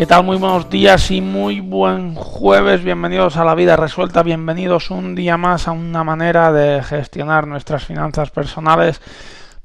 [0.00, 0.24] ¿Qué tal?
[0.24, 2.82] Muy buenos días y muy buen jueves.
[2.82, 4.22] Bienvenidos a la vida resuelta.
[4.22, 9.02] Bienvenidos un día más a una manera de gestionar nuestras finanzas personales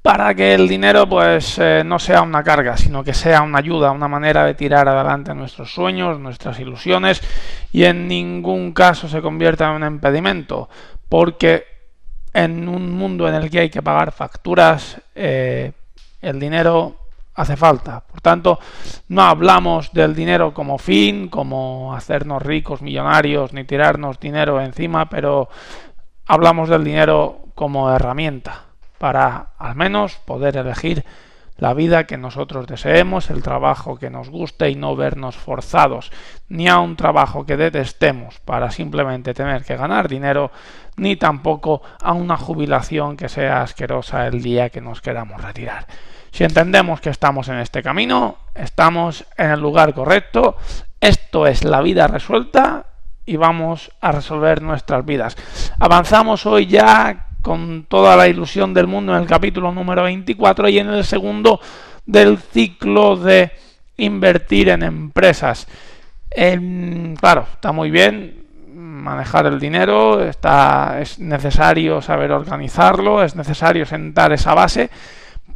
[0.02, 3.92] para que el dinero pues eh, no sea una carga, sino que sea una ayuda,
[3.92, 7.22] una manera de tirar adelante nuestros sueños, nuestras ilusiones
[7.72, 10.68] y en ningún caso se convierta en un impedimento,
[11.08, 11.64] porque
[12.34, 15.72] en un mundo en el que hay que pagar facturas, eh,
[16.22, 17.05] el dinero
[17.36, 18.02] hace falta.
[18.02, 18.60] Por tanto,
[19.10, 25.50] no hablamos del dinero como fin, como hacernos ricos, millonarios, ni tirarnos dinero encima, pero
[26.26, 28.64] hablamos del dinero como herramienta
[28.98, 31.06] para al menos poder elegir
[31.58, 36.12] la vida que nosotros deseemos, el trabajo que nos guste y no vernos forzados
[36.50, 40.52] ni a un trabajo que detestemos para simplemente tener que ganar dinero,
[40.98, 45.88] ni tampoco a una jubilación que sea asquerosa el día que nos queramos retirar.
[46.32, 50.58] Si entendemos que estamos en este camino, estamos en el lugar correcto,
[51.00, 52.88] esto es la vida resuelta
[53.26, 55.38] y vamos a resolver nuestras vidas.
[55.80, 60.80] Avanzamos hoy ya con toda la ilusión del mundo en el capítulo número 24 y
[60.80, 61.62] en el segundo
[62.04, 63.52] del ciclo de
[63.98, 65.68] invertir en empresas.
[67.20, 74.34] claro, está muy bien manejar el dinero, está, es necesario saber organizarlo, es necesario sentar
[74.34, 74.90] esa base,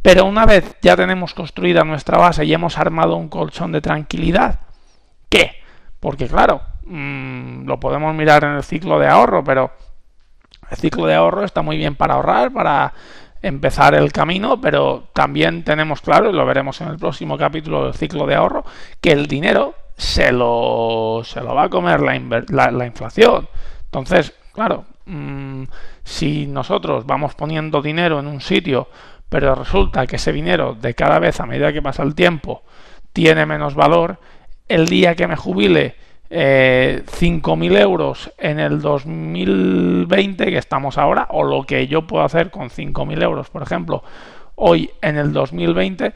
[0.00, 4.60] pero una vez ya tenemos construida nuestra base y hemos armado un colchón de tranquilidad,
[5.28, 5.56] ¿qué?
[5.98, 9.72] Porque claro, mm, lo podemos mirar en el ciclo de ahorro, pero
[10.70, 12.92] el ciclo de ahorro está muy bien para ahorrar, para
[13.42, 17.94] empezar el camino, pero también tenemos claro, y lo veremos en el próximo capítulo del
[17.94, 18.64] ciclo de ahorro,
[19.00, 23.48] que el dinero se lo, se lo va a comer la, la, inflación.
[23.84, 25.64] Entonces, claro, mm,
[26.04, 28.88] si nosotros vamos poniendo dinero en un sitio
[29.30, 32.64] pero resulta que ese dinero de cada vez a medida que pasa el tiempo
[33.12, 34.18] tiene menos valor,
[34.68, 35.94] el día que me jubile
[36.30, 42.50] eh, 5.000 euros en el 2020 que estamos ahora, o lo que yo puedo hacer
[42.50, 44.04] con 5.000 euros, por ejemplo,
[44.54, 46.12] hoy en el 2020,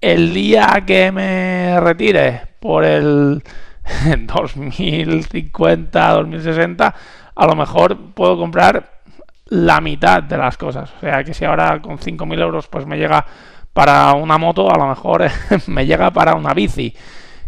[0.00, 3.42] el día que me retire por el
[4.26, 6.94] 2050, 2060,
[7.34, 8.98] a lo mejor puedo comprar
[9.46, 10.90] la mitad de las cosas.
[10.96, 13.24] O sea que si ahora con 5.000 euros pues me llega
[13.72, 15.28] para una moto, a lo mejor
[15.66, 16.94] me llega para una bici.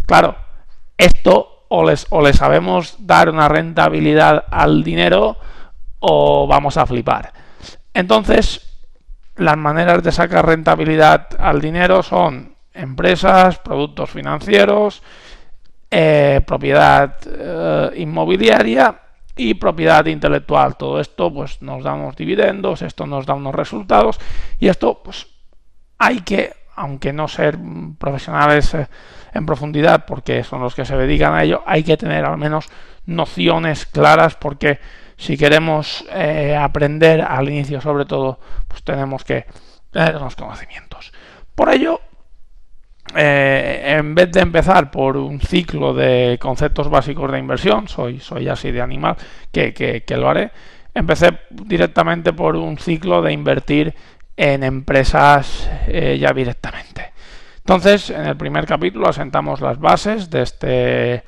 [0.06, 0.36] Claro,
[0.96, 5.36] esto o les, o sabemos dar una rentabilidad al dinero
[6.00, 7.32] o vamos a flipar.
[7.94, 8.66] Entonces,
[9.36, 15.02] las maneras de sacar rentabilidad al dinero son empresas, productos financieros,
[15.90, 19.00] eh, propiedad eh, inmobiliaria
[19.36, 20.76] y propiedad intelectual.
[20.76, 24.18] Todo esto pues nos da unos dividendos, esto nos da unos resultados
[24.58, 25.28] y esto pues
[25.98, 27.56] hay que, aunque no ser
[27.96, 28.88] profesionales eh,
[29.32, 32.68] en profundidad porque son los que se dedican a ello, hay que tener al menos
[33.06, 34.78] nociones claras porque
[35.16, 39.46] si queremos eh, aprender al inicio sobre todo pues tenemos que
[39.90, 41.12] tener unos conocimientos.
[41.54, 42.00] Por ello
[43.16, 48.48] eh, en vez de empezar por un ciclo de conceptos básicos de inversión, soy, soy
[48.48, 49.16] así de animal,
[49.50, 50.52] que, que, lo haré,
[50.94, 53.94] empecé directamente por un ciclo de invertir
[54.36, 57.12] en empresas eh, ya directamente.
[57.60, 61.22] Entonces, en el primer capítulo asentamos las bases de este, de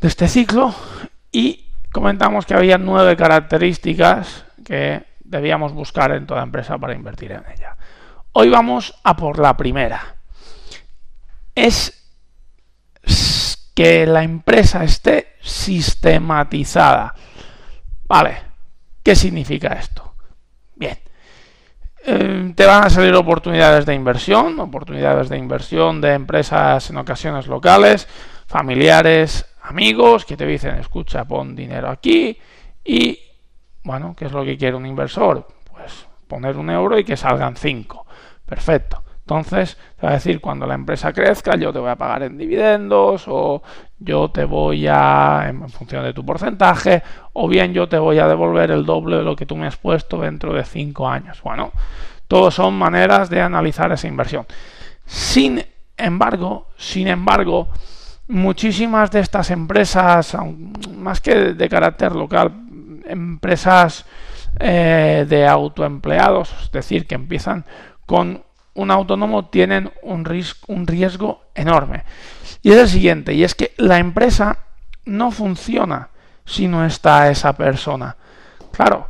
[0.00, 0.74] este ciclo
[1.30, 7.44] y comentamos que había nueve características que debíamos buscar en toda empresa para invertir en
[7.52, 7.76] ella.
[8.32, 10.16] Hoy vamos a por la primera.
[11.54, 12.02] Es
[13.74, 17.14] que la empresa esté sistematizada.
[18.06, 18.42] Vale,
[19.02, 20.11] ¿qué significa esto?
[22.04, 27.46] Eh, te van a salir oportunidades de inversión, oportunidades de inversión de empresas en ocasiones
[27.46, 28.08] locales,
[28.46, 32.36] familiares, amigos que te dicen, escucha, pon dinero aquí
[32.84, 33.18] y,
[33.84, 35.46] bueno, ¿qué es lo que quiere un inversor?
[35.70, 38.06] Pues poner un euro y que salgan cinco.
[38.44, 39.04] Perfecto.
[39.32, 43.24] Entonces, va a decir, cuando la empresa crezca, yo te voy a pagar en dividendos
[43.28, 43.62] o
[43.98, 47.02] yo te voy a, en función de tu porcentaje,
[47.32, 49.76] o bien yo te voy a devolver el doble de lo que tú me has
[49.76, 51.40] puesto dentro de cinco años.
[51.42, 51.72] Bueno,
[52.28, 54.46] todos son maneras de analizar esa inversión.
[55.06, 55.64] Sin
[55.96, 57.68] embargo, sin embargo,
[58.28, 60.36] muchísimas de estas empresas,
[60.94, 62.52] más que de carácter local,
[63.06, 64.04] empresas
[64.60, 67.64] eh, de autoempleados, es decir, que empiezan
[68.04, 68.42] con
[68.74, 70.26] un autónomo tienen un,
[70.68, 72.04] un riesgo enorme.
[72.62, 74.58] Y es el siguiente, y es que la empresa
[75.04, 76.10] no funciona
[76.44, 78.16] si no está esa persona.
[78.72, 79.08] Claro,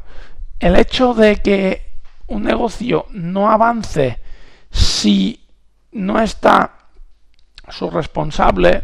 [0.59, 1.93] el hecho de que
[2.27, 4.21] un negocio no avance
[4.71, 5.47] si
[5.93, 6.79] no está
[7.69, 8.83] su responsable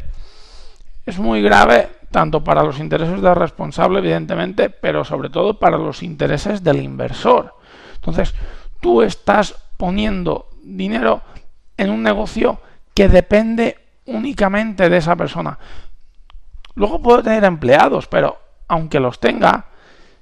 [1.06, 6.02] es muy grave tanto para los intereses del responsable, evidentemente, pero sobre todo para los
[6.02, 7.54] intereses del inversor.
[7.96, 8.34] Entonces,
[8.80, 11.22] tú estás poniendo dinero
[11.76, 12.60] en un negocio
[12.94, 13.76] que depende
[14.06, 15.58] únicamente de esa persona.
[16.74, 18.38] Luego puede tener empleados, pero
[18.68, 19.66] aunque los tenga,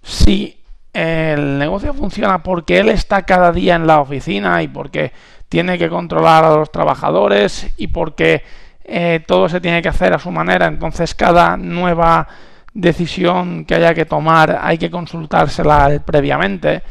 [0.03, 0.63] si
[0.93, 5.13] el negocio funciona porque él está cada día en la oficina y porque
[5.49, 8.43] tiene que controlar a los trabajadores y porque
[8.85, 12.27] eh, todo se tiene que hacer a su manera, entonces cada nueva
[12.73, 16.83] decisión que haya que tomar hay que consultársela previamente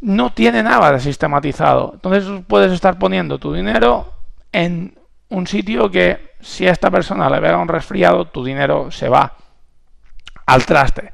[0.00, 1.92] no tiene nada de sistematizado.
[1.94, 4.12] Entonces puedes estar poniendo tu dinero
[4.52, 4.98] en
[5.28, 9.34] un sitio que si a esta persona le vea un resfriado, tu dinero se va
[10.46, 11.12] al traste.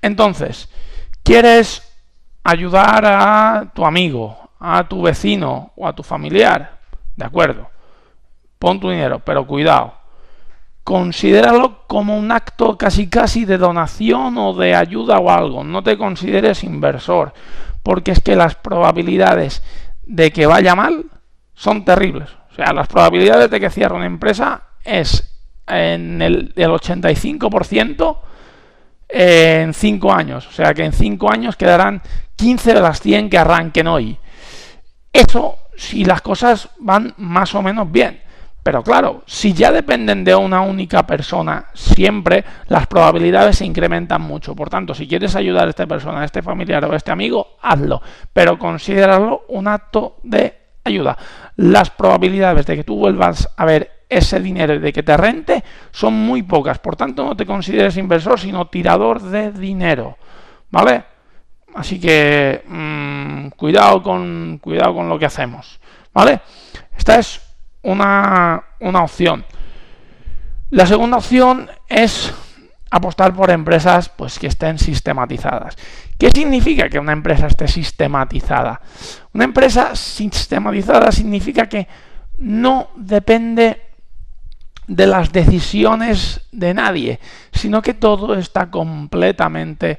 [0.00, 0.68] Entonces,
[1.22, 1.82] ¿quieres
[2.42, 6.78] ayudar a tu amigo, a tu vecino o a tu familiar?
[7.16, 7.70] De acuerdo.
[8.58, 9.94] Pon tu dinero, pero cuidado.
[10.84, 15.62] Considéralo como un acto casi casi de donación o de ayuda o algo.
[15.62, 17.32] No te consideres inversor
[17.82, 19.62] porque es que las probabilidades
[20.04, 21.06] de que vaya mal
[21.54, 22.30] son terribles.
[22.50, 25.32] O sea, las probabilidades de que cierre una empresa es
[25.66, 28.18] en el, 85%
[29.08, 30.46] en 5 años.
[30.46, 32.02] O sea que en 5 años quedarán
[32.36, 34.18] 15 de las 100 que arranquen hoy.
[35.12, 38.22] Eso si las cosas van más o menos bien.
[38.62, 44.54] Pero claro, si ya dependen de una única persona siempre, las probabilidades se incrementan mucho.
[44.54, 47.56] Por tanto, si quieres ayudar a esta persona, a este familiar o a este amigo,
[47.60, 48.00] hazlo.
[48.32, 50.54] Pero considéralo un acto de
[50.84, 51.18] ayuda.
[51.56, 55.64] Las probabilidades de que tú vuelvas a ver ese dinero y de que te rente
[55.90, 56.78] son muy pocas.
[56.78, 60.18] Por tanto, no te consideres inversor, sino tirador de dinero.
[60.70, 61.04] ¿Vale?
[61.74, 65.80] Así que mmm, cuidado, con, cuidado con lo que hacemos.
[66.12, 66.40] ¿Vale?
[66.96, 67.41] Esta es
[67.82, 69.44] una, opción.
[70.70, 72.32] La segunda opción es
[72.90, 75.76] apostar por empresas pues que estén sistematizadas.
[76.18, 78.80] ¿Qué significa que una empresa esté sistematizada?
[79.32, 81.88] Una empresa sistematizada significa que
[82.38, 83.82] no depende
[84.86, 87.20] de las decisiones de nadie,
[87.52, 89.98] sino que todo está completamente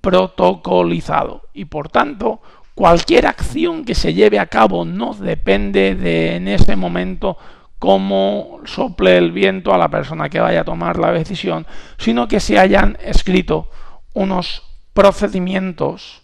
[0.00, 2.40] protocolizado y por tanto
[2.76, 7.38] Cualquier acción que se lleve a cabo no depende de en ese momento
[7.78, 12.38] cómo sople el viento a la persona que vaya a tomar la decisión, sino que
[12.38, 13.70] se hayan escrito
[14.12, 14.62] unos
[14.92, 16.20] procedimientos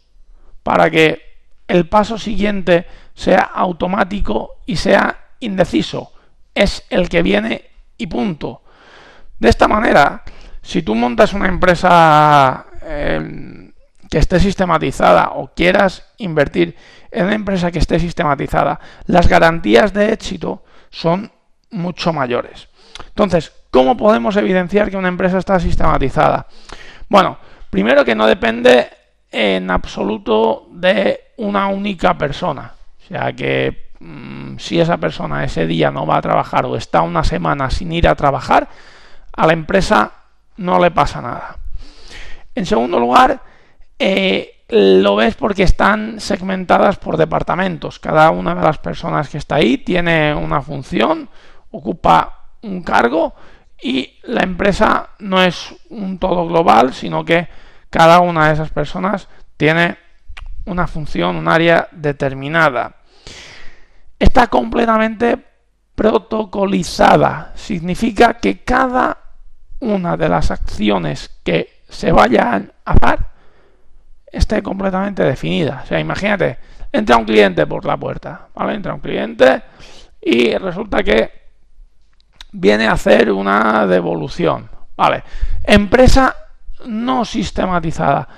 [0.63, 1.23] para que
[1.69, 6.13] el paso siguiente sea automático y sea indeciso.
[6.55, 7.65] Es el que viene
[7.97, 8.61] y punto.
[9.39, 10.23] De esta manera,
[10.61, 12.67] si tú montas una empresa
[14.13, 16.77] que esté sistematizada o quieras invertir
[17.11, 21.33] en una empresa que esté sistematizada, las garantías de éxito son
[21.71, 22.69] mucho mayores.
[23.09, 26.47] Entonces, ¿cómo podemos evidenciar que una empresa está sistematizada?
[27.09, 27.39] Bueno,
[27.71, 28.91] primero que no depende
[29.31, 32.75] en absoluto de una única persona.
[33.03, 37.01] O sea que mm, si esa persona ese día no va a trabajar o está
[37.01, 38.69] una semana sin ir a trabajar,
[39.35, 40.13] a la empresa
[40.59, 41.57] no le pasa nada.
[42.55, 43.41] En segundo lugar,
[44.05, 48.01] eh, lo ves porque están segmentadas por departamentos.
[48.01, 51.29] Cada una de las personas que está ahí tiene una función,
[51.71, 53.33] ocupa un cargo
[53.81, 57.47] y la empresa no es un todo global, sino que
[57.91, 59.99] cada una de esas personas tiene
[60.65, 62.97] una función, un área determinada.
[64.19, 65.39] Está completamente
[65.95, 67.53] protocolizada.
[67.55, 69.17] Significa que cada
[69.79, 73.32] una de las acciones que se vayan a hacer
[74.33, 75.83] esté completamente definida.
[75.85, 76.59] O sea, imagínate,
[76.91, 78.75] entra un cliente por la puerta, ¿vale?
[78.75, 79.63] Entra un cliente
[80.21, 81.31] y resulta que
[82.53, 84.69] viene a hacer una devolución.
[84.97, 85.23] Vale.
[85.65, 86.35] Empresa
[86.87, 88.29] no sistematizada.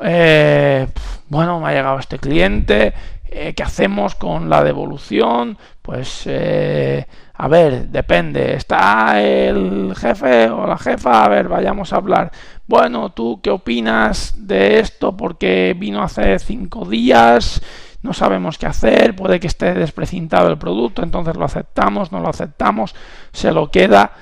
[0.00, 0.86] Eh,
[1.28, 2.92] bueno, me ha llegado este cliente,
[3.30, 5.58] eh, ¿qué hacemos con la devolución?
[5.82, 8.54] Pues, eh, a ver, depende.
[8.54, 11.24] ¿Está el jefe o la jefa?
[11.24, 12.32] A ver, vayamos a hablar.
[12.66, 15.16] Bueno, ¿tú qué opinas de esto?
[15.16, 17.62] Porque vino hace cinco días,
[18.02, 22.28] no sabemos qué hacer, puede que esté desprecintado el producto, entonces lo aceptamos, no lo
[22.28, 22.94] aceptamos,
[23.32, 24.12] se lo queda.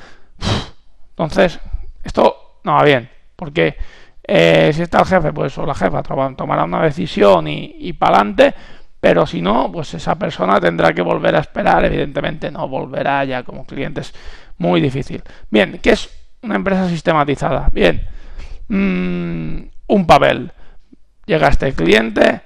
[1.10, 1.60] Entonces,
[2.02, 3.76] esto no va bien, porque
[4.26, 8.16] eh, si está el jefe, pues o la jefa tomará una decisión y, y para
[8.16, 8.54] adelante,
[9.04, 13.42] pero si no, pues esa persona tendrá que volver a esperar, evidentemente no volverá ya
[13.42, 14.00] como cliente,
[14.56, 15.22] muy difícil.
[15.50, 16.08] Bien, ¿qué es
[16.40, 17.68] una empresa sistematizada?
[17.70, 18.02] Bien,
[18.68, 19.58] mm,
[19.88, 20.52] un papel.
[21.26, 22.40] Llega este cliente,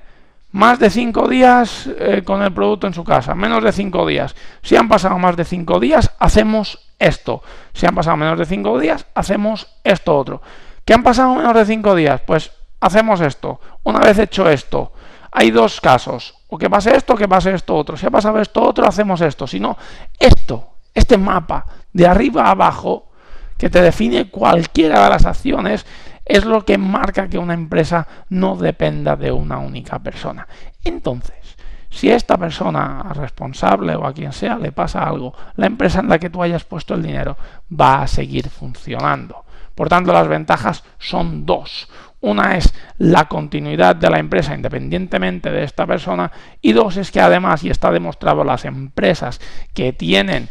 [0.50, 4.34] más de cinco días eh, con el producto en su casa, menos de cinco días.
[4.60, 7.40] Si han pasado más de cinco días, hacemos esto.
[7.72, 10.42] Si han pasado menos de cinco días, hacemos esto otro.
[10.84, 12.20] ¿Qué han pasado menos de cinco días?
[12.26, 12.50] Pues
[12.80, 13.60] hacemos esto.
[13.84, 14.92] Una vez hecho esto,
[15.30, 16.34] hay dos casos.
[16.48, 17.96] O que pase esto, que pase esto otro.
[17.96, 19.46] Si ha pasado esto otro, hacemos esto.
[19.46, 19.76] Si no,
[20.18, 23.10] esto, este mapa, de arriba a abajo,
[23.56, 25.84] que te define cualquiera de las acciones,
[26.24, 30.46] es lo que marca que una empresa no dependa de una única persona.
[30.84, 31.56] Entonces,
[31.90, 36.08] si a esta persona responsable o a quien sea le pasa algo, la empresa en
[36.08, 37.36] la que tú hayas puesto el dinero
[37.68, 39.44] va a seguir funcionando.
[39.74, 41.88] Por tanto, las ventajas son dos.
[42.20, 47.20] Una es la continuidad de la empresa independientemente de esta persona y dos es que
[47.20, 49.40] además, y está demostrado, las empresas
[49.72, 50.48] que tienen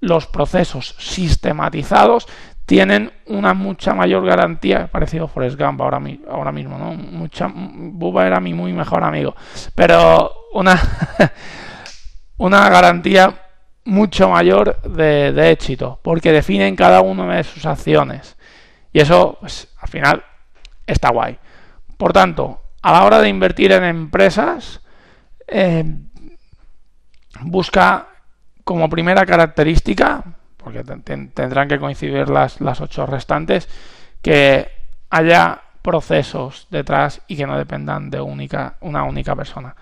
[0.00, 2.26] los procesos sistematizados
[2.64, 6.00] tienen una mucha mayor garantía, parecido a Forrest Gump ahora,
[6.30, 6.94] ahora mismo, ¿no?
[6.94, 9.34] Mucha, Bubba era mi muy mejor amigo,
[9.74, 10.80] pero una,
[12.38, 13.34] una garantía
[13.84, 18.36] mucho mayor de, de éxito, porque definen cada una de sus acciones.
[18.92, 20.24] Y eso, pues, al final,
[20.90, 21.38] está guay.
[21.96, 24.80] Por tanto, a la hora de invertir en empresas,
[25.46, 25.84] eh,
[27.42, 28.08] busca
[28.64, 30.24] como primera característica,
[30.56, 33.68] porque tendrán que coincidir las, las ocho restantes,
[34.22, 34.68] que
[35.10, 39.74] haya procesos detrás y que no dependan de única, una única persona.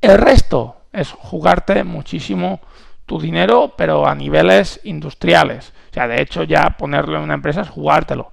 [0.00, 2.60] El resto es jugarte muchísimo
[3.06, 5.72] tu dinero, pero a niveles industriales.
[5.90, 8.30] O sea, de hecho, ya ponerlo en una empresa es jugártelo.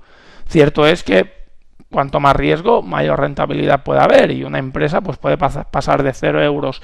[0.47, 1.34] Cierto es que
[1.95, 6.43] cuanto más riesgo, mayor rentabilidad puede haber y una empresa pues puede pasar de 0
[6.43, 6.81] euros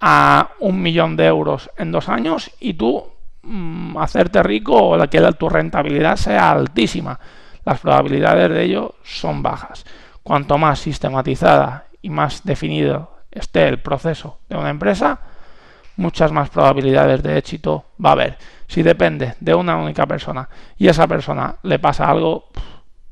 [0.00, 3.04] a un millón de euros en dos años y tú
[3.42, 7.20] mm, hacerte rico o que tu rentabilidad sea altísima.
[7.64, 9.86] Las probabilidades de ello son bajas.
[10.24, 15.20] Cuanto más sistematizada y más definido esté el proceso de una empresa,
[15.94, 18.38] muchas más probabilidades de éxito va a haber.
[18.66, 22.48] Si depende de una única persona y esa persona le pasa algo,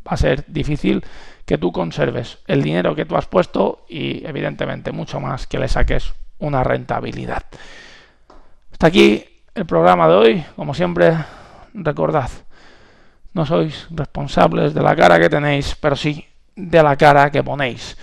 [0.06, 1.04] va a ser difícil
[1.44, 5.68] que tú conserves el dinero que tú has puesto y evidentemente mucho más que le
[5.68, 7.44] saques una rentabilidad.
[8.72, 10.44] Hasta aquí el programa de hoy.
[10.54, 11.16] Como siempre,
[11.72, 12.30] recordad,
[13.32, 17.96] no sois responsables de la cara que tenéis, pero sí de la cara que ponéis.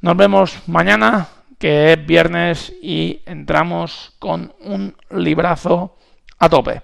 [0.00, 5.96] Nos vemos mañana, que es viernes, y entramos con un librazo
[6.38, 6.82] a tope.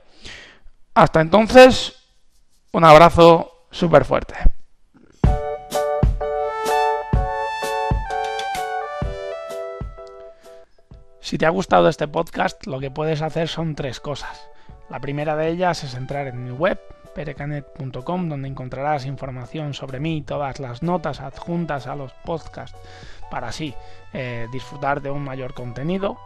[0.95, 1.95] Hasta entonces,
[2.73, 4.35] un abrazo súper fuerte.
[11.23, 14.51] Si te ha gustado este podcast, lo que puedes hacer son tres cosas.
[14.91, 16.81] La primera de ellas es entrar en mi web,
[17.15, 22.77] perecanet.com, donde encontrarás información sobre mí y todas las notas adjuntas a los podcasts
[23.31, 23.73] para así
[24.13, 26.19] eh, disfrutar de un mayor contenido.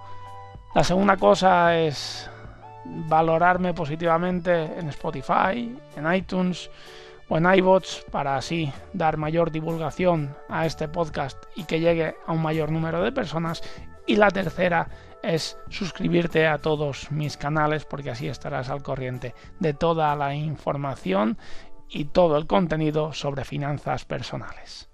[0.74, 2.30] La segunda cosa es
[2.86, 6.70] valorarme positivamente en Spotify, en iTunes
[7.28, 12.32] o en iBots para así dar mayor divulgación a este podcast y que llegue a
[12.32, 13.62] un mayor número de personas.
[14.06, 14.88] Y la tercera
[15.22, 21.38] es suscribirte a todos mis canales porque así estarás al corriente de toda la información
[21.88, 24.85] y todo el contenido sobre finanzas personales.